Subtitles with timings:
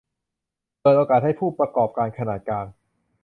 [0.81, 2.65] เปิดโอกาสให้ผู้ประกอบการขนาดกลาง